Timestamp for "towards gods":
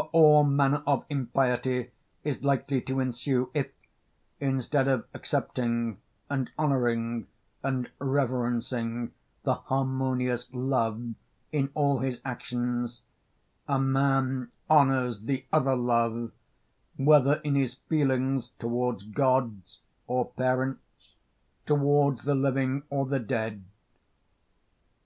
18.58-19.80